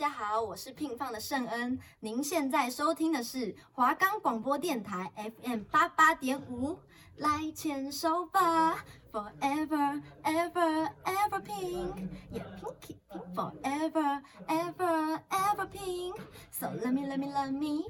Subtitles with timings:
[0.00, 1.78] 大家好，我是聘放的圣恩。
[2.00, 6.78] 您现在收听的是华冈广播电台 FM 八八点五，
[7.16, 8.82] 来牵手吧
[9.12, 17.84] ，Forever Ever Ever Pink，Yeah Pinky Pink Forever Ever Ever Pink，So let me let me let me。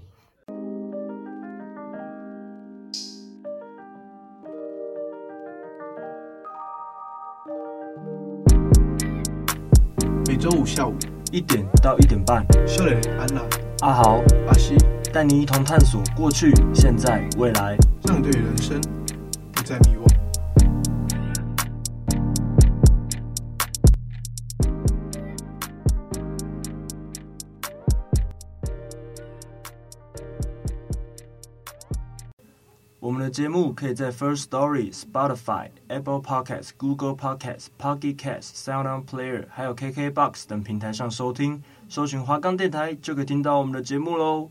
[10.26, 10.96] 每周五下午。
[11.32, 13.40] 一点到一点半，秀磊、安娜、
[13.80, 14.76] 阿豪、阿西。
[15.12, 18.80] 带你一同探索过去、现在、未来，让你对人生
[19.52, 19.99] 不再迷惘。
[33.30, 41.62] 的节目可以在 First Story、Spotify、Apple Podcasts、Google Podcasts、Pocket Casts、Sound On Player，还有 KKBox 等平台上收听。
[41.88, 44.50] 搜寻华冈电台就可以听到我们的节目喽。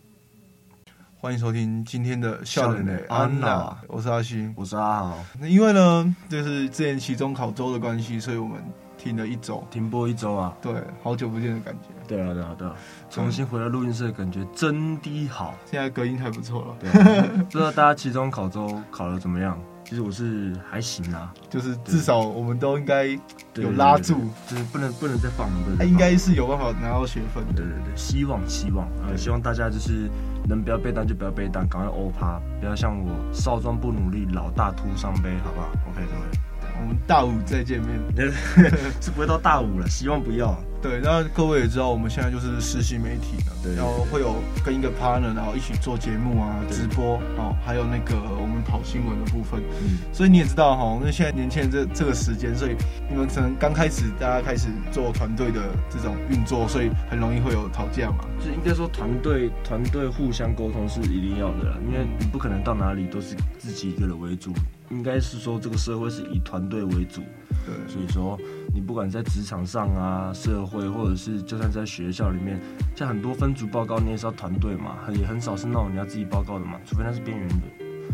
[1.17, 5.17] 欢迎收听今天的笑脸的安娜，我是阿星，我是阿豪。
[5.37, 8.63] 那因为呢，就是之前期中考周的关系，所以我们
[8.99, 10.53] 停了一周，停播一周啊。
[10.61, 11.87] 对，好久不见的感觉。
[12.07, 12.75] 对啊，对啊，对啊。
[13.09, 16.75] 重新回到录音室的感觉真的好，现在隔音还不错了。
[16.79, 19.57] 对啊， 不知道大家期中考周考的怎么样？
[19.85, 23.07] 其实我是还行啊，就是至少我们都应该
[23.55, 25.77] 有拉住，就是不能不能再放了。
[25.79, 27.53] 他应该是有办法拿到学分的。
[27.53, 30.07] 对对对，希望希望啊，希望大家就是
[30.47, 36.48] 能不要背单就不要背单，赶快欧趴，不要像我少壮不努力，老大徒伤悲，好不好？OK 各位，
[36.81, 38.31] 我们大五再见面，
[39.01, 40.57] 是不会到大五了，希望不要。
[40.81, 49.61] 对，那各位也知道，我们现在就是实习媒体了，对，然后会有跟一个 partner，然后一起做节目啊，直播哦，还有那个我们跑新闻的部分。
[49.81, 52.75] 嗯，所以你也知道哈，那现在年轻人这这个时间，所以
[53.09, 58.23] 你们可能刚开始大家开始做团队的这种运作，所以很容易会有吵架嘛。
[58.39, 64.53] 就应该说团队团队互相沟通是一定要的啦，因为你不可能到哪里都是自己一个人为主，
[64.89, 67.21] 应该是说这个社会是以团队为主。
[67.65, 68.39] 对，所以说
[68.73, 72.59] 你不管在职场上啊，社会或者是就算在学校里面，
[72.95, 77.59] 像很多分组报告，你也是要团队嘛，也很少是那种你要自己报告的嘛，除非那是边缘人。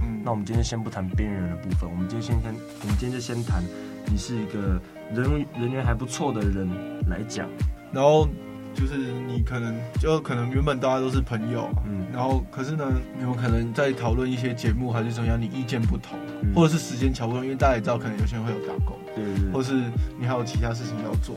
[0.02, 3.64] 嗯，那我们今天先不谈边缘人的部分，我们今天先看，我们今天就先谈
[4.08, 4.82] 你是一个
[5.14, 6.70] 人人缘还不错的人
[7.10, 7.50] 来讲，
[7.92, 8.28] 然后。
[8.76, 12.86] 就是你可能就可能原本大家都是朋友，嗯，然后可是呢，
[13.18, 19.74] 你们可能在讨论一些节目还是怎么样，你意见不同，嗯、或者是时间巧不拢，因为大家也知道，可能有些人会有打工，对，对，对，或是
[20.20, 21.36] 你还有其他事情要做，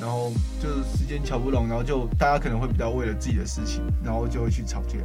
[0.00, 4.98] 然后就是时间巧不拢，然后就大家可能会比较为了自己的事情，然后就会去吵架。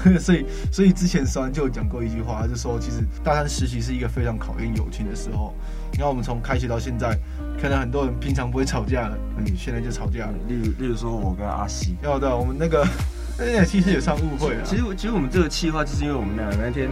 [0.18, 5.52] 所以，所以之前虽然就有讲过一句话，他就说，其实大三实习是一个非常考验友情的时候。
[5.92, 7.18] 你看，我们从开学到现在，
[7.60, 10.32] 可能很多人平常不会吵架的，嗯，现在就吵架了。
[10.48, 12.86] 例如，例如说我跟阿西，要的，我们那个，
[13.36, 14.62] 那其实有上误会啊。
[14.64, 16.88] 其实，其实我们这个企划，就是因为我们俩那天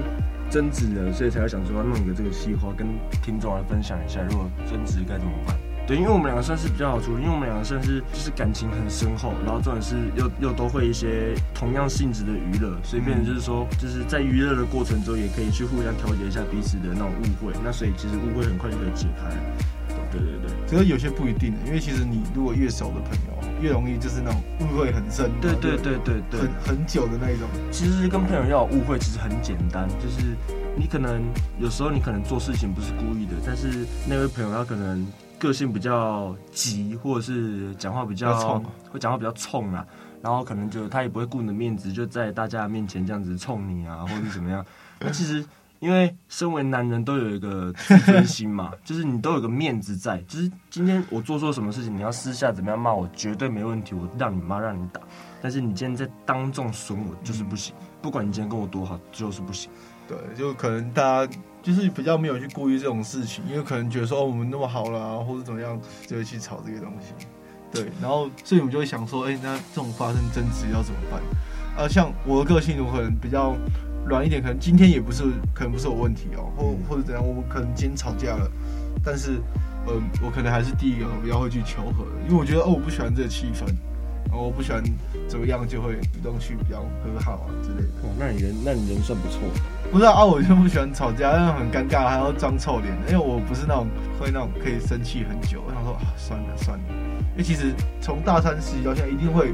[0.51, 2.87] 争执了，所以才会想说要弄一个这个企划，跟
[3.23, 5.57] 听众来分享一下，如果争执该怎么办。
[5.87, 19.33] 对，因为我们两个算是比较好处理，因为我们两个算是就是感情很深厚，然后重点是又又都会一些同样性质的娱乐，所以变成就是说，就是在娱乐的过程中也可以去互相调节一下彼此的那种误会，那所以其实误会很快就可以解开。
[20.11, 27.49] 对对对，只是有些不一定的，因为其实你如果越熟的朋友，越容易就是那种误会很深，对对对对对，很很久的那一种。
[27.71, 30.37] 其实跟朋友要有误会其实很简单，就是
[30.77, 31.23] 你可能
[31.59, 35.07] 有时候你可能做事情不是故意的，但是那位朋友他可能。
[35.41, 39.87] 个性比较急，或者是讲话比较冲，会讲话比较冲啊，
[40.21, 44.67] 然后可能就他也不会顾你的面子，就在大家面前这样子冲你啊，或者是怎么样。
[44.99, 45.47] 那其实
[45.81, 55.01] 因为身为男人都有一个自尊心嘛， 就是你都有个面子在，就是今天我做错什么事情，你要私下怎么样骂我，绝对没问题，我让你骂让你打。
[55.41, 57.75] 但是你今天在当众损我，就是不行。
[58.03, 59.71] 不管你今天跟我多好，就是不行。
[60.09, 67.13] 对，就可能大家就是比较没有去顾虑这种事情，因为可能觉得说，哦，我们那么好了啊，或者怎么样，就会去吵这个东西。
[67.71, 71.21] 对，然后所以我们就会想说，哎，那这种发生争执要怎么办？
[71.85, 73.55] 啊，像我的个性，我可能比较
[74.07, 75.25] 软一点，可能今天也不是，
[75.55, 78.51] 可能不是我问题哦，或或者怎样，我们可能今天吵架了，
[79.05, 79.33] 但是，
[79.87, 83.67] 嗯、呃，我可能还是第一个比较会去求和，因为我觉得，哦，我不喜欢这个气氛。
[84.31, 84.83] 然后我不喜欢
[85.27, 87.89] 怎么样，就会主动去比较和好啊之类的。
[88.03, 89.41] 哇，那你人那你人算不错。
[89.91, 92.95] 不是啊，我就不喜欢吵架，那种很尴尬，还要装臭脸。
[93.09, 93.87] 因为我不是那种
[94.21, 95.63] 会那种可以生气很久。
[95.67, 96.85] 我想说啊，算了算了。
[97.33, 97.73] 因为其实
[98.03, 99.51] 从大三实习到现在，一定会，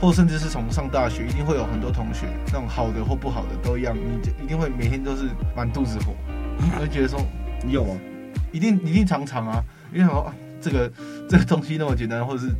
[0.00, 6.14] 或甚至是从上大学，一定会有很多同学，那种好的或不好的都一样，你就一定会每天都是满肚子火。
[6.78, 7.20] 会觉得说
[7.64, 7.98] 你有吗？
[8.52, 9.62] 一定一定常常啊，
[9.92, 10.90] 因为说啊，这个
[11.28, 12.54] 这个东西那么简单，或者是。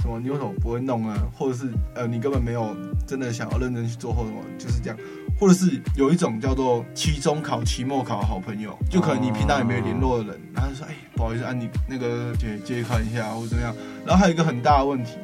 [0.00, 1.18] 什么你为什么不会弄啊？
[1.34, 2.74] 或者是呃你根本没有
[3.04, 4.96] 真的想要认真去做或什么，就是这样。
[5.40, 13.74] 或者是有一种叫做期中考、期末考的好朋友，就可能你平常也没有联络的人，然后就说哎、不好意思啊，你那个借借看一下或怎么样。
[14.06, 15.14] 然后还有一个很大的问题，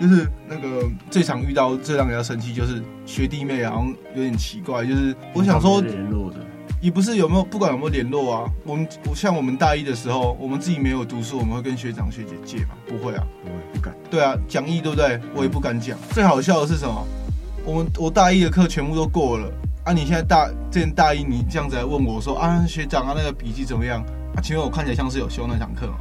[0.00, 6.36] 就是那个最常遇到最让人家生气就是学弟妹好像有点奇怪，就是我想说联络的。
[6.80, 8.50] 也不是有没有，不管有没有联络啊。
[8.62, 12.74] 我们我像我们大一的时候，我们自己没有读书，我们会跟学长学姐借嘛？
[12.86, 13.94] 不会啊，不会，不敢。
[14.10, 15.18] 对啊，讲义对不对？
[15.34, 15.96] 我也不敢讲。
[16.10, 17.06] 最好笑的是什么？
[17.64, 19.50] 我们我大一的课全部都过了
[19.86, 19.94] 啊！
[19.94, 24.02] 你现在大之前大一，你这样子来问我说啊，学长啊，那个笔记怎么样
[24.36, 24.42] 啊？
[24.42, 26.00] 请问我看起来像是有修那堂课吗？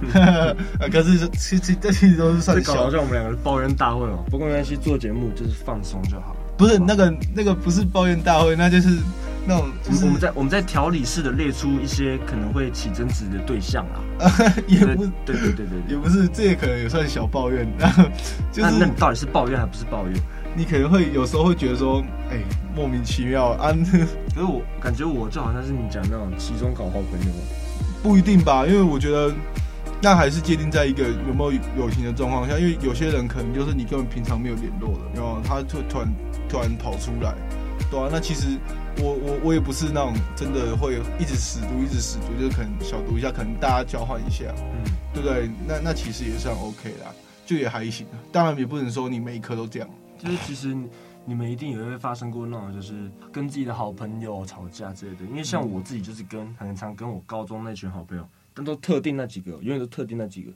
[0.90, 2.74] 可是其实这其实都是算小。
[2.74, 4.24] 搞像我们两个抱怨大会哦。
[4.30, 6.36] 不过没关系，做节目就是放松就好。
[6.56, 8.98] 不是那个那个不是抱怨大会，那就是。
[9.46, 14.30] 那种就是我们在我们在条理式的列出一些可能会起争执的对象啦，
[14.68, 17.66] 也不对对对对，也不是，这也可能也算小抱怨。
[17.78, 17.90] 那
[18.52, 20.14] 就是那你到底是抱怨还不是抱怨？
[20.54, 22.36] 你可能会有时候会觉得说，哎，
[22.76, 23.72] 莫名其妙啊。
[24.34, 27.32] 可是我感觉我就好像是你讲那种期中搞好朋友，
[28.02, 28.66] 不一定吧？
[28.66, 29.32] 因为我觉得
[30.02, 36.12] 那还是界定在一个有没有友情的状况下，因为有些人可能就是你根本平常没有联络的，然后他就突然
[36.48, 37.34] 突然跑出来，
[37.90, 38.58] 对啊，那其实。
[39.00, 45.48] 我我我也不是那种真的会一直死读一直死读，就是可能小读一下，可能大家交换一下，嗯，对不对？
[45.66, 47.06] 那那其实也算 OK 啦，
[47.46, 48.04] 就也还行。
[48.32, 49.88] 当然也不能说你每一科都这样。
[50.18, 50.76] 就是其实
[51.24, 55.24] 你们一定也会发生过那种，就是跟自己的好朋友吵架之类的。
[55.26, 58.28] 因为像我自己就是跟很常跟我高中那群好朋友，
[58.60, 60.52] 但都特定那几个，永远都特定那几个。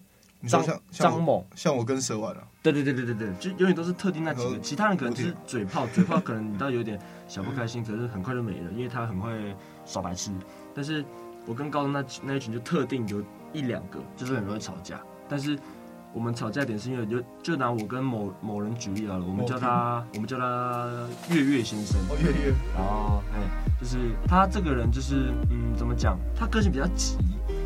[0.47, 9.57] 张张某，像我跟蛇丸啊，对对对对对对，就永远都是特定那几个，其他人可能只是嘴炮，嘴炮可能你倒有点小不开心，可是很快就没了，因为他很会
[9.87, 10.31] 耍白痴。
[10.75, 11.03] 但是
[11.47, 13.25] 我跟高中那那一群就特定有
[13.55, 15.01] 一两个，就是很容易吵架。
[15.27, 15.59] 但是
[16.15, 20.89] 我们吵架点是因为就就拿我跟某某人举例好了，我们叫他我们叫他
[21.31, 23.41] 月月先生，哦月月，然后哎，
[23.81, 27.19] 就是他这个人就是嗯怎么讲，他个性比较急，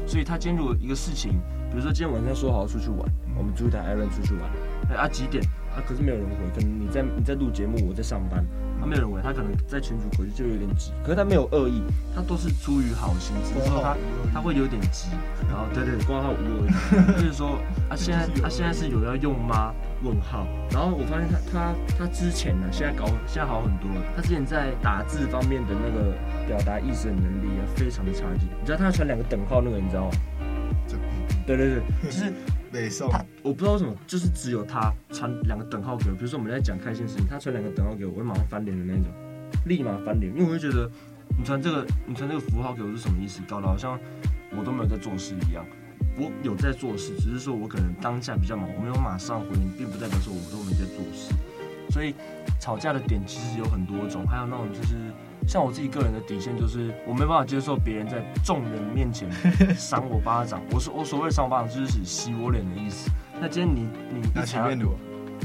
[0.06, 1.38] 所以他今天如果一个事情。
[1.70, 2.98] 比如说今天晚上说好要出去玩，
[3.36, 4.42] 我们租一台 Airon 出去玩，
[4.88, 5.44] 哎啊几点
[5.78, 5.82] 啊？
[5.86, 8.44] 可是没有人回，可能你在你在录节目，我在上班，
[8.80, 11.82] 他没有人回，他可能在群主回就有点急，可是他没有恶意，
[12.14, 13.96] 他都是出于好心，只是说他
[14.34, 15.08] 他会有点急，
[15.48, 17.58] 然后对对，挂号无 恶意，就是说
[17.88, 19.72] 啊现在 他现在是有要用吗？
[20.02, 26.14] 问号，然后我发现他他他之前呢，现在搞现在好很多了，他之前在打字方面的那个
[26.46, 30.10] 表达意识的能力啊，非常的差劲，你知道他要传两个等号那个，你知道吗？
[31.46, 32.32] 对对对，就是
[32.70, 33.10] 北宋，
[33.42, 36.14] 我不知道为什么，就是只有他传两个等号给我。
[36.14, 39.12] 比如说我们在讲开心事情，他传两个等号给我，我会马上翻脸的那种，
[39.66, 40.90] 立马翻脸，因为我会觉得
[41.36, 43.40] 你传这个，你传这个符号给我是什么意思？
[43.48, 43.98] 搞得好像
[44.56, 45.64] 我都没有在做事一样。
[46.16, 51.32] 我有在做事，只是说我可能当下比较忙，我没有马上回应，并不代表说我都没在做事。
[51.90, 52.14] 所以
[52.60, 54.94] 吵架的点其实有很多种，还有那种就是。
[55.48, 59.26] 像我自己个人的底线就是，我没办法接受别人在众人面前
[59.74, 60.60] 扇我巴掌。
[60.70, 63.10] 我说我所谓扇我巴掌，就是指洗我脸的意思。
[63.40, 64.84] 那今天你你拿前面的，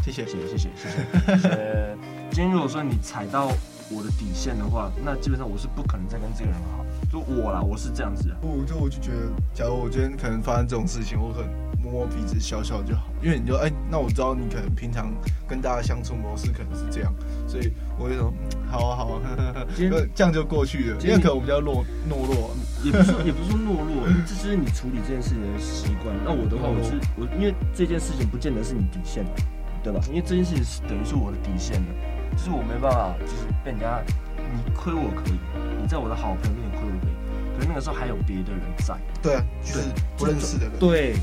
[0.04, 1.48] 谢谢谢谢谢谢谢谢。
[1.48, 1.96] 呃，
[2.32, 3.48] 今天如果说你踩到
[3.90, 6.86] 我的底线的话，那基本上我是不可能再跟这个人好。
[7.10, 8.36] 就我啦，我是这样子的。
[8.42, 11.50] 不，就我就觉得，假如我今天可能发生这种事情，我可能。
[11.94, 15.14] 摸摸鼻子笑笑就好，因为你就哎、欸，那我知道你可能平常
[15.48, 17.14] 跟大家相处模式可能是这样，
[17.48, 19.22] 所以我就说，嗯，好啊好啊，
[20.16, 20.98] 这样就过去了。
[21.02, 22.50] 因为可能我比较懦懦弱，
[22.84, 26.16] 也不是也不是说懦弱，这就是你处理这件事情的习惯。
[26.26, 29.32] 那我的话，我是我，因为这件事情不见得是你底线的，
[29.84, 30.02] 对吧？
[30.10, 31.94] 因为这件事情是等于是我的底线的，
[32.36, 34.02] 就是我没办法，就是被人家
[34.50, 35.38] 你亏我可以，
[35.80, 37.14] 你在我的好朋友面前亏我可以，
[37.54, 39.86] 可是那个时候还有别的人在，对啊，就是
[40.18, 41.14] 不认识的人，对。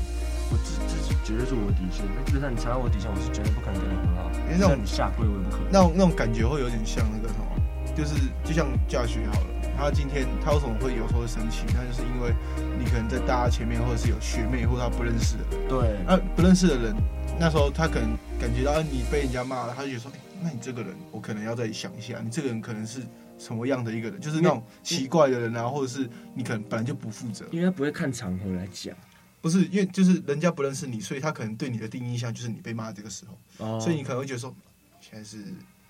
[0.51, 4.29] 我自自己绝对是我的底线，那基本上你踩到我底线，我是绝对不可能跟你和好。
[4.45, 5.71] 因为那种你下跪我也不可能。
[5.71, 7.47] 那种那种感觉会有点像那个什么，
[7.95, 9.47] 就是就像驾学好了，
[9.79, 11.63] 他今天他为什么会有时候会生气？
[11.71, 12.35] 那就是因为
[12.77, 15.67] 你可能在大家前面，或者是有学妹或者他不认识的人。
[15.71, 16.03] 对。
[16.03, 16.95] 那不认识的人，
[17.39, 22.99] 那时候他可能感觉到你被人家骂了，他就觉得说，哎、欸，那你这个人，我可能要再想一下，你这个人可能是
[23.37, 24.19] 什么样的一个人？
[24.19, 27.45] 就是那种奇怪的人啊，或者是你可能本来就不负责。
[27.51, 28.93] 因为他不会看场合来讲。
[29.41, 33.81] 不是，因为就是人家不认识你，所以他可能对你的第一印象就是你被骂这个时候，oh.
[33.81, 34.53] 所以你可能会觉得说，
[34.99, 35.37] 现在是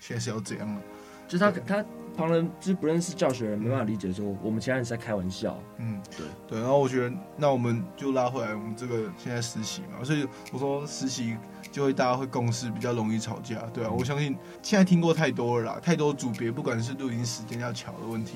[0.00, 0.80] 现在是要怎样了？
[1.28, 1.84] 就是他他
[2.16, 5.58] 旁人就是不认识教学人，没办法理解说我们其他人是在开玩笑。
[5.78, 6.60] 嗯，对对。
[6.60, 11.36] 然后我觉得，那我们就拉回来，我们这个现在实习嘛，所以我说实习
[11.70, 18.32] 就会大家会共识比较容易吵架，对啊，我相信现在听过太多了啦，太多组别，不管是录音时间要巧的问题，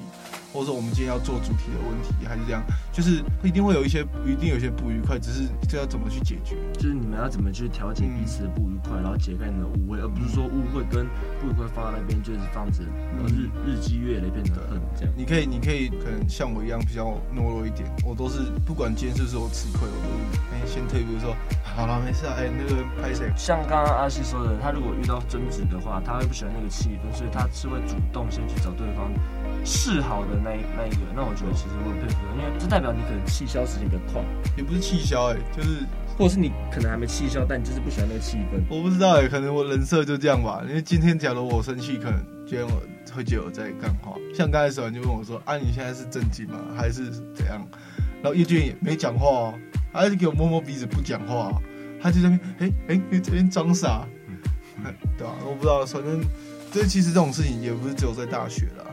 [0.52, 6.56] 或者说我们今天要做主题的问题，还是这样，就是一定会有一些，一定有一些不愉快，只是这要怎么去解决？
[6.75, 11.06] 就是你们要怎么去调解彼此的不愉快，嗯、然后解开你的误会，而不是说误会跟
[11.40, 12.83] 不愉快放在那边就是放着，
[13.16, 15.12] 然后日日积月累变成恨这样。
[15.16, 20.09] 你可以，你可以可能像我一样比较懦弱一点，我都是不管今天是不是我吃亏，我都
[20.54, 23.32] 哎、欸、先退一步说，好了没事啊，哎、欸、那个拍谁？
[23.37, 29.11] 像刚刚阿西说的，他如果遇到争执的话，他会不喜欢那个气氛，所以他是会主动先去找对方
[29.64, 30.99] 示好的那一那一个。
[31.14, 34.23] 那我觉得其实我很佩服，因为这代表你可能气消时间比较快，
[34.56, 35.80] 也不是气消哎，就是
[36.18, 38.61] 或者是你可能还没气消，但你就是不喜欢那个气氛。
[38.68, 40.62] 我不知道哎，可能我人设就这样吧。
[40.68, 42.82] 因为今天假如我生气，可能今天我
[43.14, 44.14] 会觉得我在干话。
[44.35, 46.58] 像刚才时候你就问我说：“啊，你现在是正经吗？
[46.76, 47.66] 还是怎样？”
[48.23, 49.54] 然后叶俊也没讲话哦，
[49.92, 51.52] 还是给我摸摸鼻子不讲话。
[52.00, 54.07] 他就在那边，哎、欸、哎、欸，你这边装傻，
[55.17, 55.45] 对吧、啊？
[55.45, 56.21] 我不知道，反正
[56.73, 58.85] 这其实这种事情也不是只有在大学啦。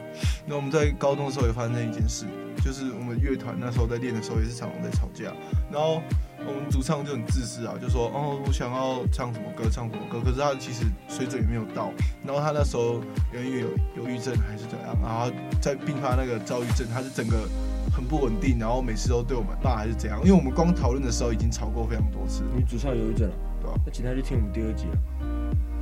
[0.45, 2.25] 那我们在高中的时候也发生一件事，
[2.63, 5.33] 就是我们乐团那时候在练的时候也是常常在吵架。
[5.71, 6.01] 然后
[6.45, 11.91] 我们主唱就很自私啊，就说哦，我想要唱什么歌唱什么歌，可是他其实水准也没有到。
[12.25, 13.01] 然后他那时候
[13.33, 13.67] 因为有
[13.97, 15.31] 忧郁症还是怎样，然后
[15.61, 17.47] 在并发那个躁郁症，他是整个。
[17.93, 20.19] 很不稳定，然后每次都对我们骂还是怎样？
[20.21, 22.43] 因为我们光讨论的时候已经吵过非常多次。
[22.55, 23.77] 你主唱有忧郁症了，对吧？
[23.85, 24.97] 那请他去听我们第二集啊，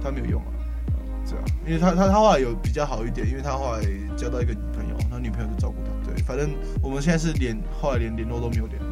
[0.04, 0.52] 他没有用啊，
[1.26, 3.82] 这样，因为他他他后来有比较好一点，因为他后来
[4.18, 6.12] 交到一个女朋友，他女朋友就照顾他。
[6.12, 6.52] 对，反正
[6.84, 8.92] 我们现在是连后来连联络都没有联络。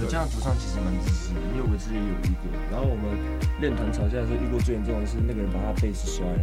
[0.00, 2.46] 有这样主唱其实蛮自私的，因为我之前有遇过。
[2.70, 3.18] 然后我们
[3.60, 6.42] 练团吵架的时候遇过最严重的是那个人把他贝斯摔了。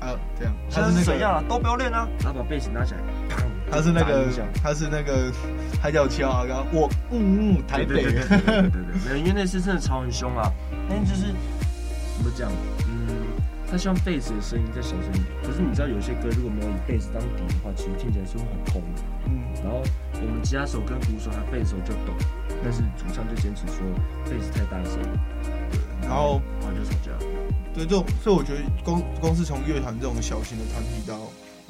[0.00, 1.44] 啊，这样，他是怎样啊？
[1.46, 2.08] 都不要练啊！
[2.24, 3.44] 然后把贝斯拿起来，砰。
[3.70, 4.26] 他是那个，
[4.62, 5.32] 他是那个
[5.80, 6.44] 海角七号啊！
[6.46, 10.50] 刚刚我嗯嗯台北，对对对对对， 没有，因为那次真的吵很凶啊。
[10.88, 11.32] 但就是
[12.16, 12.50] 怎么讲？
[12.88, 13.14] 嗯，
[13.70, 15.26] 他希望贝斯的声音再小声一点。
[15.44, 19.02] 可是你知道，有些歌如果没有以贝斯当底的话，其实听起来是会很空的。
[19.26, 19.40] 嗯。
[19.62, 19.82] 然后
[20.14, 22.14] 我们吉他手跟鼓手还贝斯手就懂，
[22.64, 23.86] 但是主唱就坚持说
[24.24, 24.98] 贝斯太大声。
[25.70, 25.78] 对。
[26.02, 27.12] 然后然后就吵架。
[27.72, 31.14] 对，这种所以我觉得光光是从乐团这种小型的团体到。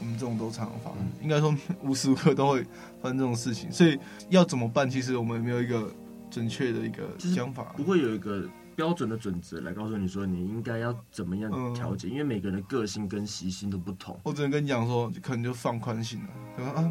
[0.00, 2.64] 我们这种都常常发生，应该说无时无刻都会
[3.00, 3.99] 发生这种事情，所以
[4.30, 4.88] 要怎么办？
[4.88, 5.92] 其实我们没有一个
[6.30, 8.42] 准确的一个想法，不会有一个
[8.75, 14.19] 标准的准则来告诉你说你应该要怎么样调节，因为每个人的个性跟习性都不同。
[14.23, 16.90] 我只能跟你讲说，可能就放宽心了，说啊，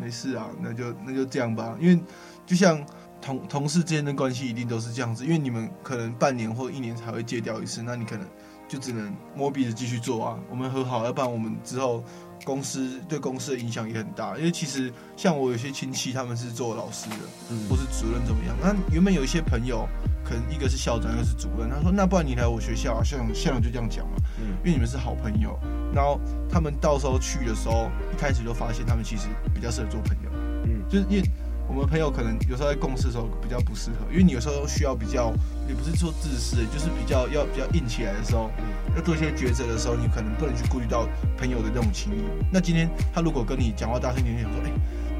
[0.00, 1.76] 没事啊，那就那就这样吧。
[1.80, 2.00] 因为
[2.46, 2.86] 就像
[3.20, 8.28] 同同事之间的关系一定都是这样子，因为你们可能半年或一年才会戒掉一次，那你可能
[8.68, 10.38] 就只能摸鼻子继续做啊。
[10.48, 12.04] 我们和好，要不然我们之后。
[12.44, 17.16] 公司对公司的影响也很大，因为其实像我有些亲戚，他们是做老师的，
[17.50, 18.56] 嗯，或是主任怎么样。
[18.60, 19.88] 那原本有一些朋友，
[20.24, 25.58] 可能一个是校长，一个是主任，他说：“那不然你来我学校啊？”校长校长就这样讲嘛，嗯，因为你们是好朋友。
[25.94, 30.30] 然后他们到时候去的时候，一开始就发现他们其实比较适合做朋友，
[30.64, 31.30] 嗯，就是因为。
[31.74, 35.32] 我们朋友可能有时候在共事的时候比较不适合，因为你有时候需要比较，
[35.66, 38.48] 也不是说自私，就是比较要比较硬起来的时候，
[38.94, 42.22] 要做一些抉择的时候，你可能不能去顾虑到朋友的这种情谊。
[42.48, 44.70] 那今天他如果跟你讲话大声一点，想说，哎，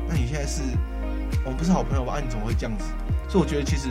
[0.09, 0.63] 那你现在是
[1.45, 2.19] 我们不是好朋友吧？
[2.19, 2.85] 啊，你怎么会这样子？
[3.29, 3.89] 所以我觉得其实，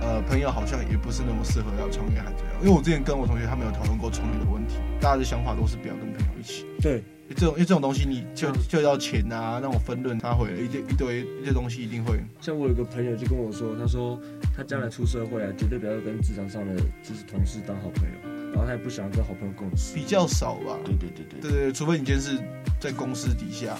[0.00, 2.54] 呃，朋友好像也不是那么适合要创业还是怎样。
[2.62, 6.64] 因为我之前跟我同学他们有讨论过创业的问题，大家的想法都是不要跟朋友一起。
[6.80, 7.04] 对。
[7.34, 12.18] 这种因为这种东西，你就就要钱啊，那种分论，他会一堆一堆一些东西一定会。
[12.40, 14.20] 像我有个朋友就跟我说，他说
[14.56, 19.94] 他将来出社会啊，绝对不要跟职场上的就是同事当好朋友，然后他也不想跟好朋友共事。
[19.94, 20.76] 比较少吧。
[20.84, 21.40] 对对对对。
[21.40, 22.36] 对对，除非你今天是
[22.80, 23.76] 在公司底下，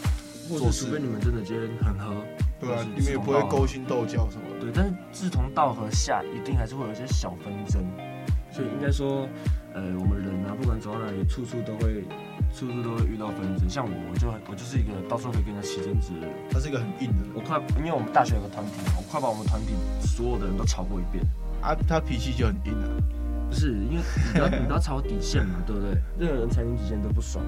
[0.49, 2.15] 或者除非你们真的今天很合，
[2.61, 4.61] 对啊，你们也不会勾心斗角什么的。
[4.61, 7.83] 对，但是志同道合下，一定还是会有一些小纷争。
[8.53, 9.29] 所以应该说，
[9.75, 12.05] 呃，我们人啊，不管走到哪里，处处都会。
[12.55, 16.31] 处处都会遇到纷争，像我，我就我就是一个到处可以跟人家起争执的人。
[16.51, 21.25] 他是一个很硬的人，我快，因为我们大学有个团体，我快把我们团体所有的人都吵过一遍。
[21.63, 22.89] 啊，他脾气就很硬啊，
[23.49, 24.03] 不是因为
[24.35, 25.91] 你要你要吵底线嘛， 对不对？
[26.19, 27.45] 任何人踩你底线都不爽。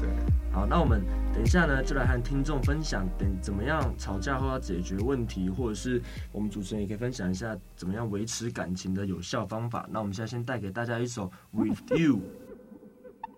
[0.00, 0.08] 对，
[0.50, 1.02] 好，那我们
[1.34, 6.02] 等一下呢，就来和听众分享，等怎么样吵架后要解决问题，或者是
[6.32, 9.86] 我们主持人也可以分享一下怎么样维持感情的有效方法。
[9.90, 12.20] 那我们现在先带给大家一首 With You。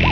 [0.00, 0.05] you.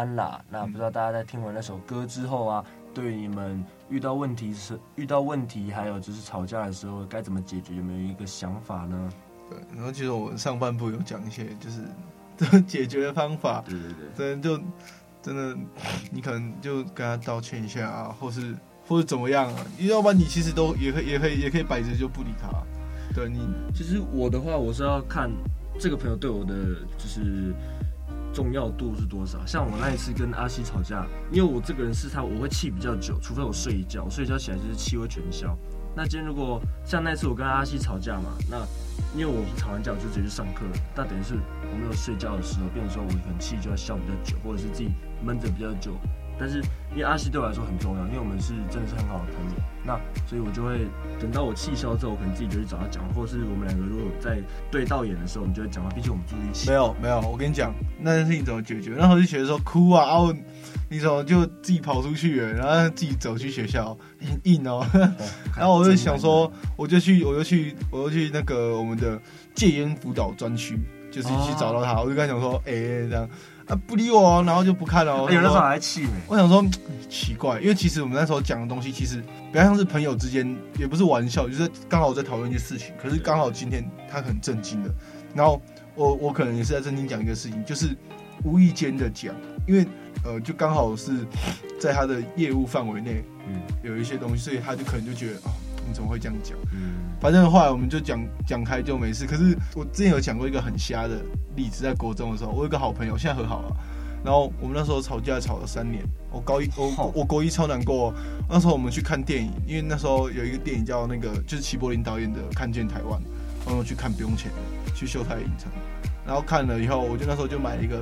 [0.00, 0.42] 安啦。
[0.50, 9.10] 那不知道大家在听完那首歌之后啊，对你们遇到问题是遇到问题，还有就是吵架的时候该怎么解决，有没有一个想法呢？
[9.50, 14.64] 对，然后其实我上半部有讲一些就是 解决的方法，对对对，真的就
[15.22, 15.56] 真的
[16.10, 18.54] 你可能就跟他道歉一下啊，或是
[18.86, 22.48] 或是怎么样啊，要不然你其实都也可以也可以也可以摆着就不理他。
[23.12, 23.40] 对你，
[23.74, 25.28] 其实我的话，我是要看
[25.80, 26.54] 这个朋友对我的
[26.96, 27.52] 就是
[28.32, 29.44] 重要度是多少。
[29.46, 35.56] 像我那一次跟阿西吵架，因为我这个人是他，我会气比较久，除非我睡一觉，我睡一觉起来就是气会全消。
[35.96, 38.58] 那今天如果像那次我跟阿西吵架嘛，那
[39.18, 44.90] 因为我吵完架我就直接去上课了，那等于是我没有睡觉的时候，变成说我很气就要笑比较久，或者是自己
[45.24, 45.96] 闷着比较久。
[46.40, 46.56] 但是
[46.92, 50.86] 因为阿西对我来说很重要，因为我们是真的是很好的朋友，那所以我就会
[51.20, 55.90] 等到我气消之后，我可能自己就去找他讲，或是我们两个如果在对到眼的时候，我们就会讲话。
[55.90, 56.70] 毕竟我们住一起。
[56.70, 58.94] 没有没有，我跟你讲，那件事情怎么解决？
[58.96, 60.34] 那时候就觉得说哭啊，然后
[60.88, 64.86] 你怎么就自己跑出去了，然后自己走去学校，很硬哦。
[65.54, 69.20] 然后我就想说，我就去，我就去，我就去那个我们的
[69.54, 70.78] 戒烟辅导专区，
[71.10, 73.28] 就是去找到他，我就跟他讲说，哎、欸，这样。
[73.70, 75.20] 啊，不理我，然后就不看了。
[75.32, 76.10] 有的时候还气没？
[76.26, 76.64] 我想说
[77.08, 82.92] 奇怪，因为其实我们那时候讲的东西，其实比较像是朋友之间，也不是玩笑，就是刚好我在讨论一些事情。
[83.00, 84.92] 可是刚好今天他很震惊的，
[85.34, 85.62] 然后
[85.94, 87.96] 我我可能也是在震惊讲一个事情，就是
[88.42, 89.32] 无意间的讲，
[89.68, 89.86] 因为
[90.24, 91.24] 呃，就刚好是
[91.80, 95.50] 在他的业务范围内，嗯，有一些东西，所以他就可能就觉得哦，
[95.90, 96.56] 你怎么会这样讲？
[96.72, 99.26] 嗯，反正后来我们就讲讲开就没事。
[99.26, 101.20] 可是我之前有讲过一个很瞎的
[101.56, 103.76] 例子，在国中的时候，我有一个好朋友，现在和好了。
[104.22, 108.14] 然后我们那时候吵架吵了三年，我高一我我国一超难过。
[108.48, 113.18] 那时候我们去看电影，因为那时候有一个电影叫那个就是齐柏林导演的《看见台湾》，
[113.66, 114.52] 然后去看不用钱，
[114.94, 115.72] 去秀泰影城。
[116.26, 117.98] 然后看了以后，我就那时候就买了一个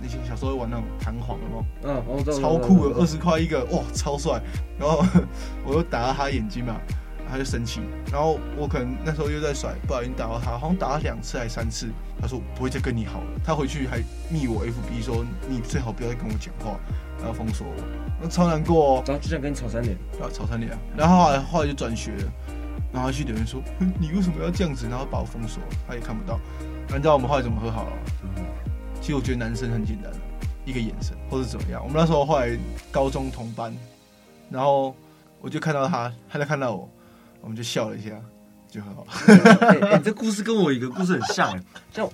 [0.00, 4.38] 那些小时候会玩那种弹簧的嘛，嗯，超酷的，二十块一个，哇，超帅。
[4.78, 5.02] 然后
[5.64, 6.76] 我又打到他眼睛嘛。
[7.30, 7.80] 他就生气，
[8.12, 11.88] 然后我可能那时候又在甩，不小心打到他，好像打了两次还三次。
[12.20, 13.98] 他说不会再跟你好了，他回去还
[14.30, 16.78] 密我 FB 说你最好不要再跟我讲话，
[17.18, 17.84] 然后封锁我，
[18.22, 19.04] 那超难过哦。
[19.06, 22.32] 然后就想跟你吵三年，然后吵三年，然后后来后来就转学了，
[22.92, 24.88] 然后他去留言说，哼，你为什么要这样子？
[24.88, 26.40] 然后把我封锁，他也看不到。
[26.88, 27.92] 那你知道我们后来怎么和好了？
[29.00, 30.10] 其实我觉得男生很简单，
[30.64, 31.82] 一个眼神或者怎么样。
[31.82, 32.56] 我们那时候后来
[32.90, 33.76] 高中同班，
[34.48, 34.94] 然后
[35.42, 36.88] 我就看到他，他在看到我，
[37.44, 38.10] 我们就笑了一下，
[38.68, 39.06] 就很好。
[39.60, 42.08] 哎、欸欸，这故事跟我一个故事很像哎，像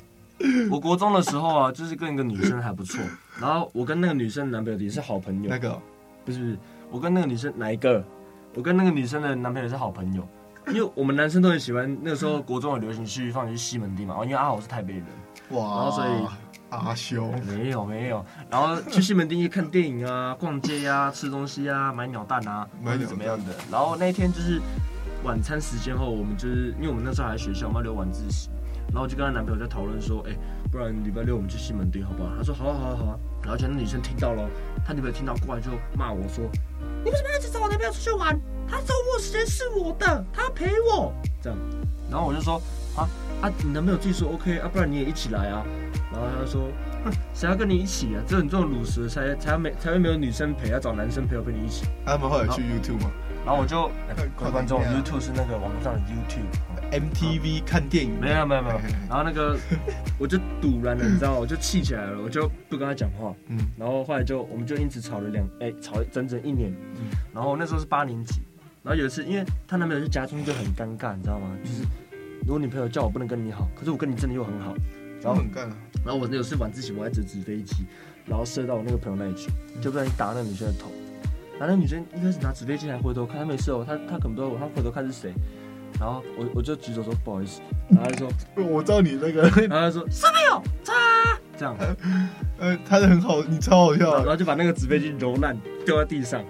[0.71, 3.01] 我国中的时候啊，就是跟一个女生还不错，
[3.41, 5.49] 然后我跟那个女生男朋友也是好朋友。
[5.49, 5.81] 那个
[6.25, 6.59] 不是不是，
[6.91, 8.05] 我跟那个女生哪一个？
[8.55, 10.27] 我跟那个女生的男朋友是好朋友，
[10.75, 15.05] 因为我们男生都很喜欢那个时候国中的流行去放去西门町嘛，哦，因为阿豪是台北人，
[15.51, 16.11] 哇，然后所以
[16.71, 23.55] 阿修没有没有，然后去西门町去看电影啊、逛街啊、吃东西啊、买鸟蛋啊，买怎么样的。
[23.71, 24.61] 然后那一天就是
[25.23, 28.49] 晚餐时间后，我们就是因为我们那时候还在学校，嘛要留晚自习，
[28.93, 30.37] 然后就跟她男朋友在讨论说，哎，
[30.71, 32.31] 不然礼拜六我们去西门町好不好？
[32.37, 34.49] 她说好啊好啊好啊，然后就那女生听到了，
[34.87, 36.45] 她女朋友听到过来就骂我说。
[37.05, 38.39] 你为什么要一直找我男朋友出去玩？
[38.69, 41.13] 他周末时间是我的，他要陪我。
[41.43, 41.59] 这样，
[42.11, 42.61] 然后我就说
[42.95, 43.09] 啊
[43.43, 45.65] 啊，你男朋友自己说 OK 啊，不然你也一起来啊。
[46.13, 46.69] 然后他就说，
[47.05, 48.23] 哼，谁要跟你一起啊？
[48.27, 51.87] 只有你这种鲁蛇才才没才会没有女生陪，要找男生陪我陪你一起。
[52.05, 53.11] 他们后来去 YouTube 吗？
[53.45, 53.91] 然后我就
[54.37, 58.13] 快观众，YouTube 是那个网络上的 YouTube，MTV 看电影。
[58.21, 58.79] 没有没有没有。
[59.09, 59.57] 然后那个
[60.21, 63.35] 我就堵然了，你知道，我就气起来了，我就不跟他讲话。
[63.49, 63.59] 嗯。
[63.79, 66.71] 然后后来就我们就因此吵了两哎吵整整一年。
[66.97, 67.11] 嗯。
[67.33, 68.43] 然后那时候是八年级，
[68.83, 71.57] 然后有一次因为他男朋友就家中就很尴尬，你知道吗？
[71.65, 71.83] 就是
[72.43, 74.75] 如果女朋友叫我不能跟你好，可是我跟你真的又很好。
[75.23, 75.69] 然后很干。
[76.05, 77.85] 然后我那有次晚自习我还折纸飞机，
[78.27, 79.51] 然后射到我那个朋友那里去，
[79.81, 80.91] 就不小心打那个女生的头。
[81.61, 85.35] 然后那女生一开始拿纸飞机还回头看，她没事哦，她她可能不知道，她回头看是谁，
[86.01, 87.61] 然后我我就举手说不好意思，
[87.93, 90.95] 然后她就说我知道你那个，然后她说上面有擦，
[91.59, 91.77] 这样，
[92.59, 96.43] 呃，他的很好，你超好笑，然后就把那个纸飞机揉烂掉在地上，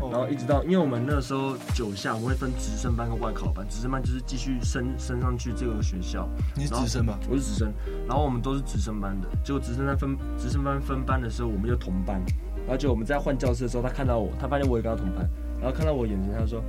[0.00, 6.26] 然后一直到因为我们那个时候九下我们会分直升班跟外考班，直升班就是继续升升上去这个学校，
[6.56, 7.18] 你是直升吗？
[7.28, 7.70] 我是直升，
[8.08, 12.18] 然后我们都是直升班的，结果直升班分直升班分班的时候，我们就同班。
[12.66, 15.28] 然后就我们在换教室的时候，他看到我，他发现我也跟他同班，
[15.60, 16.62] 然后看到我眼睛，他就说：“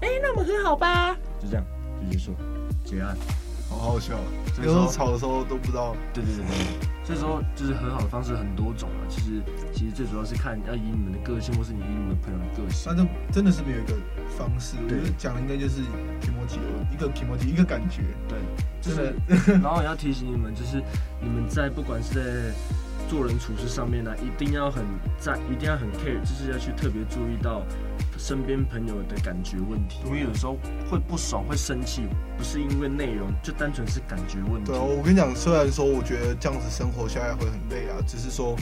[0.00, 1.64] 哎，那我们和好吧？”就这样，
[2.04, 2.34] 就结束，
[2.84, 3.16] 结案，
[3.70, 4.14] 好好笑。
[4.62, 5.94] 有时候吵的时候都不知道。
[6.12, 9.06] 对对对对，所以说就是很好的方式很多种啊。
[9.08, 9.40] 其实
[9.72, 12.84] 其实最主要是看要以你们的个性，或是你以你们朋友的个性。
[12.84, 13.94] 反正真的是没有一个
[14.36, 15.80] 方式，我觉得讲的应该就是
[16.20, 16.58] 気持ち，
[16.92, 18.02] 一个気持ち，一个感觉。
[18.28, 18.38] 对，
[18.80, 19.14] 就是，
[19.62, 20.82] 然后也要提醒你们，就是
[21.22, 22.54] 你们在不管是在。
[23.08, 24.84] 做人处事上面呢，一定要很
[25.18, 27.64] 在，一定要很 care，就是要去特别注意到
[28.18, 30.00] 身边朋友的感觉问题。
[30.04, 30.58] 因为有时候
[30.90, 32.02] 会不爽、会生气，
[32.36, 34.70] 不是因为内容，就单纯是感觉问题。
[34.70, 38.54] 对啊，我跟你讲，虽然说我觉得这样子生活下来会很累啊，只是说，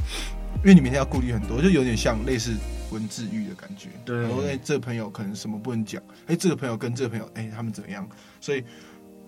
[0.63, 2.55] 因为你每天要顾虑很多，就有点像类似
[2.93, 3.89] 文字狱的感觉。
[4.05, 8.09] 对，然后哎，这个朋友可能什么不能讲，哎，这个朋友跟这个朋友，哎，他们怎么样？
[8.41, 8.63] 所以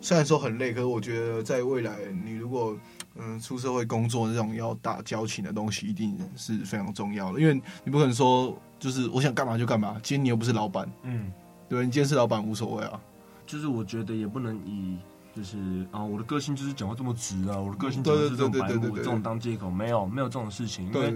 [0.01, 2.77] 虽然说很累，可是我觉得在未来，你如果
[3.19, 7.41] 嗯，出社会工作这种要打交情的东西，一定是非常重要的。
[7.41, 7.55] 因为
[7.85, 9.97] 你不可能说，就是我想干嘛就干嘛。
[10.03, 11.33] 今天你又不是老板，嗯，
[11.69, 13.01] 对，你今天是老板无所谓啊。
[13.47, 14.99] 就是我觉得也不能以，
[15.35, 15.59] 就是
[15.91, 21.15] 啊，我的个性就是讲话这么直啊，我的个性就是这种白目，这种当借口，没有没有这种事情，因为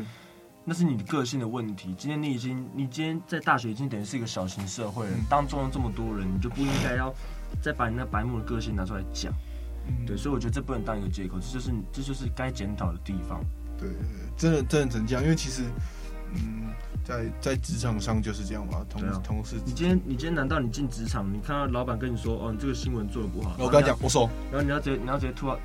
[0.64, 1.94] 那是你的个性的问题。
[1.96, 7.12] 今天你已经，你今天在大学已经等于是一个小型社会了，当中了这么多人，你就不应该要
[7.60, 9.32] 再把你那白目的个性拿出来讲。
[9.86, 13.44] 嗯、对，所以我觉得这不能当一个借口，这就是这就是该检讨的地方。
[13.78, 13.88] 对，
[14.36, 15.62] 真的真的成这样，因为其实，
[16.34, 16.70] 嗯，
[17.04, 19.56] 在在职场上就是这样嘛，同、啊、同事。
[19.64, 25.58] 你今天你今天难道你进职场，你看到老板跟你说，哦，你这个新闻做的不好，我跟他讲，我说，然后你要直接你要直接吐啊，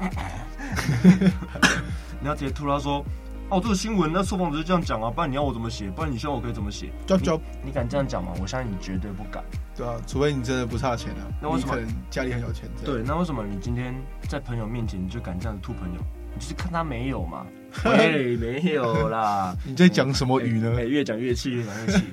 [2.19, 3.05] 你要直接吐他 说。
[3.49, 5.89] 哦，这个新闻那受访者是这样讲啊，不然你要我怎么写？
[5.89, 6.91] 不然你希望我可以怎么写？
[7.05, 8.33] 就就你敢这样讲吗？
[8.41, 9.41] 我相信你绝对不敢。
[9.73, 11.23] 对啊，除非你真的不差钱啊。
[11.41, 11.75] 那为什么
[12.09, 12.69] 家里很有钱？
[12.83, 13.95] 对，那为什么你今天
[14.27, 16.01] 在朋友面前你就敢这样吐朋友？
[16.33, 17.45] 你就是看他没有嘛？
[17.83, 19.55] 对，没有啦。
[19.65, 20.83] 你在讲什么语呢？
[20.83, 22.03] 越讲越气，越讲越气。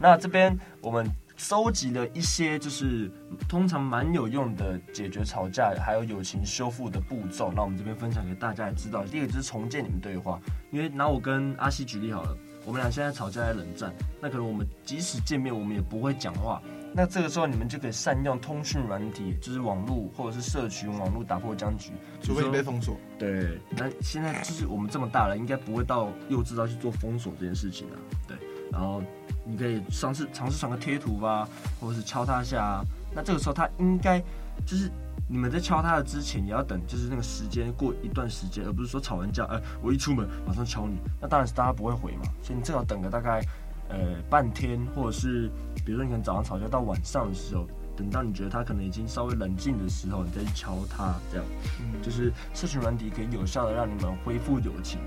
[0.00, 1.06] 那这边我们。
[1.38, 3.10] 收集了一些就是
[3.48, 9.04] 通常蛮有用的解决吵架还有友情修复的步骤，那我们这边分享给大家也知道。
[9.04, 10.40] 第一个就是重建你们对话，
[10.72, 16.60] 因为拿我跟阿西举例好了，我们俩现在吵架在冷战，那可能我们即使见面我们也不会讲话，
[16.94, 22.96] 那这个时候你们就可以善用通讯软体，就是网络或者是社群网络打破僵局，除非你被封锁。
[23.18, 27.96] 对，那现在就是我们这么大了，应该不会到幼稚到去做封锁这件事情了。
[28.26, 28.36] 对，
[28.72, 29.02] 然后。
[29.50, 31.48] 你可以尝试尝试传个贴图吧，
[31.80, 32.84] 或者是敲他一下啊。
[33.14, 34.20] 那这个时候他应该
[34.66, 34.90] 就是
[35.26, 40.98] 你们在敲他的之前也要等，就是那个时间过一段时间，而不是说吵完架，哎、欸，我一出门马上敲你。
[41.18, 43.42] 那当然是大家不会回嘛，所以你最好等个大概
[43.88, 45.50] 呃半天，或者是
[45.84, 51.46] 比如说你可能早上吵架到晚上的时候，等到你觉得他可能已经稍微冷静的时候，你再去敲他，这样，
[51.80, 54.98] 嗯，就是社群软体可以有效的让你们恢复友情。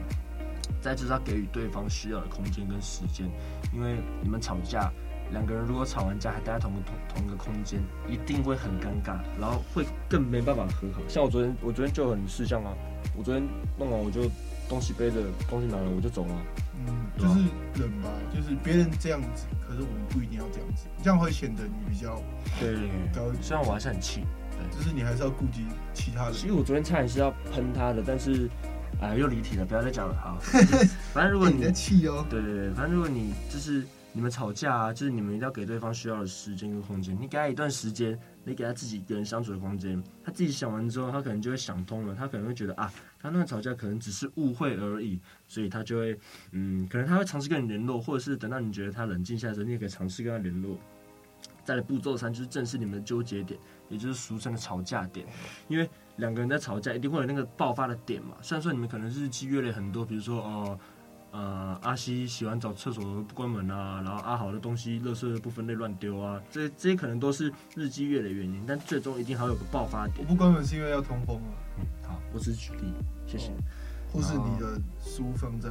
[0.80, 3.30] 再就是要给予对方需要的空间跟时间，
[3.72, 4.92] 因为你们吵架，
[5.32, 11.02] 两个人如果吵完架还待在同个同同一个空间，一定会很尴尬，然后会更没办法和好。
[11.08, 12.74] 像我昨天，我昨天就很识相啊，
[13.16, 14.22] 我昨天弄完我就
[14.68, 16.34] 东西背着，东西拿了我就走了。
[16.88, 17.40] 嗯，就是
[17.82, 22.22] 人吧，就是别人这样子，可是我们不一定要这样子，这样会显得你比较
[22.60, 22.76] 对
[23.14, 23.32] 高。
[23.42, 26.34] 虽然我还是很气，对，就是你还是要顾及其他人。
[26.34, 28.50] 其实我昨天差点是要喷他的，但是。
[29.00, 30.14] 哎，又离题了，不要再讲了。
[30.14, 30.38] 好，
[31.12, 37.18] 反正如果你在气哦，对对对，反正如果你就是你们吵架啊，就是你们一定要给对方需要的时间跟空间。
[37.20, 42.16] 你给他一段时间，你给他自己一个人相处的空间，他自己想完之后，他可能就会想通了。
[42.16, 46.20] 他可能会觉得啊，他那个吵架可能只是误会而已，所以他就会
[46.52, 50.78] 嗯，可能他会尝试跟你联络，或者是等到你觉得他冷静下来之后，你也可以尝试跟他联络。
[51.64, 55.26] 再来步骤三就是正视你们的纠结点，也就是俗称的吵架点，
[55.68, 55.90] 因为。
[56.18, 58.36] 两个人在吵架，一定会有那个爆发的点嘛。
[58.42, 60.80] 虽然说你们可能日积月累很多，比如说哦，呃，
[61.32, 70.20] 阿西洗完澡厕所不关门啊，然后阿豪的东西垃圾不分类乱丢啊，这这些可能都是日积月累原因，但最终一定还有个爆发点。
[70.20, 71.54] 我不关门是因为要通风啊。
[71.80, 72.94] 嗯，好，我只是举例，
[73.26, 73.52] 谢谢。
[74.12, 75.70] 或是你的书放在。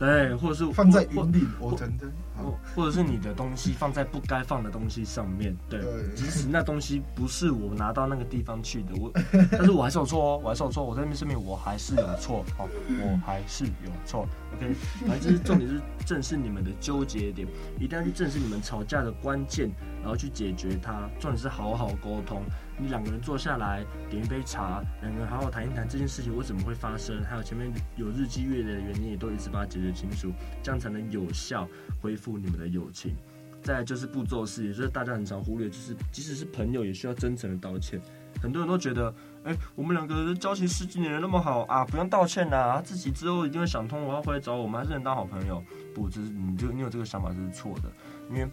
[0.00, 5.78] 对，或者是放在云里，我真的，或或者是你的东西放在不该放的东西上面，对，
[6.16, 9.12] 即使那东西不是我拿到那个地方去的，我，
[9.52, 14.74] 但是我还是有错哦，我还是有错，我在那边声明，我还是有错，好，我还是有错，OK，
[15.06, 17.46] 反正就是重点是正视你们的纠结点，
[17.78, 22.42] 一定要去正视你们吵架的关键，然后去解决它，重点是好好沟通。
[22.80, 31.68] 你两个人坐下来，点一杯茶，两个人好好谈一谈这件事情为什么会发生，还有前面有日积月累的原因，也都一次把它解决清楚，这样才能有效
[32.00, 33.14] 恢复你们的友情。
[33.62, 38.00] 再就是步骤四，也就是大家很常忽略，就是即使是朋友，也需要真诚的道歉。
[38.40, 39.14] 很多人都觉得，
[39.44, 45.62] 哎、我们两个人交情十几年了那么好啊，不用道歉呐，自己之后一定会想通，我要回来找我们，还是能当好朋友。
[45.94, 47.92] 不，这是你就你有这个想法，这是错的，
[48.30, 48.48] 因为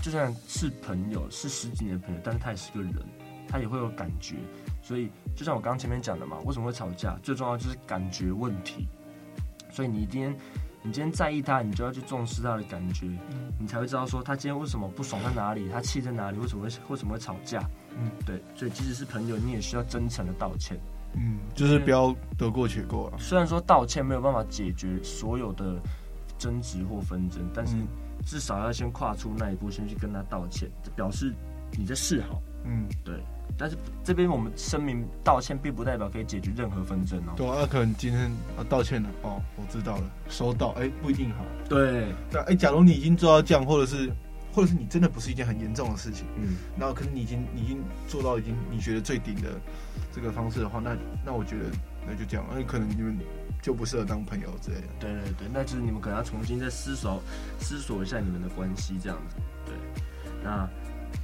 [0.00, 2.94] 就算是朋友，是十几年的朋友，但是他也是个人。
[3.48, 4.36] 他也会有感觉，
[4.82, 7.16] 所以就像我刚刚前面讲的嘛，为什么会吵架？
[7.22, 8.88] 最重要就是感觉问题。
[9.70, 10.36] 所以你今天，
[10.82, 13.06] 你今天在意他，你就要去重视他的感觉，
[13.58, 17.62] 你才会知道说他今天为什么不爽在哪里，他气在哪里，为什么会为什么会吵架？
[17.96, 18.42] 嗯，对。
[18.54, 20.78] 所以即使是朋友，你也需要真诚的道歉。
[21.14, 23.16] 嗯，就是不要得过且过啊。
[23.18, 25.78] 虽然说道歉没有办法解决所有的
[26.38, 27.76] 争执或纷争，但是
[28.26, 31.34] 至少要先跨出那一步，先去跟他道歉，表示
[31.78, 32.42] 你在示好。
[32.64, 33.22] 嗯，对。
[33.58, 37.32] 但是这边我们声明道歉，并不代表可以解决任何纷争哦。
[37.36, 40.68] 对啊，那可能今天啊道歉了哦，我知道了，收到。
[40.70, 41.44] 哎，不一定好。
[41.68, 44.10] 对那，哎，假如你已经做到这样，或者是，
[44.52, 49.60] 或者是你真的不是一件很严重的事情，嗯，然后可是你已经你已经做到已经你觉得最顶的
[50.12, 51.64] 这个方式的话，那那我觉得
[52.06, 53.16] 那就这样，那可能你们
[53.62, 54.86] 就不适合当朋友之类的。
[54.98, 57.22] 对对对，那就是你们可能要重新再思索
[57.60, 59.36] 思索一下你们的关系这样子。
[59.64, 59.74] 对，
[60.42, 60.68] 那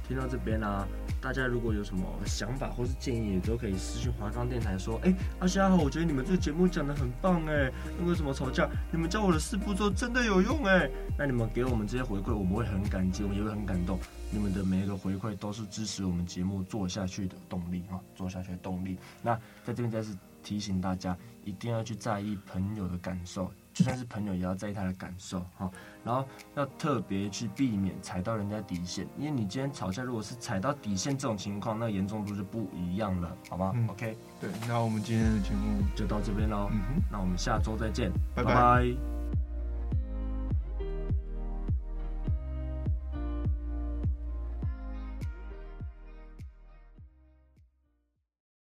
[0.09, 0.87] 听到这边呢、
[1.21, 4.99] 大家如果有什么想法或是建议，也都可以私讯华冈电台说。
[5.03, 8.67] 哎、阿西阿豪，我觉得你们这个节目讲得很棒哎，那为什么吵架？
[8.91, 10.89] 你们教我的四步骤真的有用哎。
[11.15, 13.99] 那你们给我们这些回馈，我们会很感激，我们也会很感动。
[14.31, 18.97] 你们的每一个回馈都是支持我们节目做下去的动力啊，做下去的动力。
[19.21, 23.51] 那在这边再次提醒大家，一定要去在意朋友的感受。
[23.79, 25.71] 就算是朋友，也要在意他的感受哈，
[26.03, 33.71] 然后要特别去避免踩到人家底线，因为你今天吵架，如果是踩到底线这种情况，那严重度就不一样了，好吗？
[33.73, 38.53] 嗯，OK，对，那我们今天的节目就到这边喽，嗯哼，那我们下周再见，拜拜。
[38.53, 39.18] 拜拜。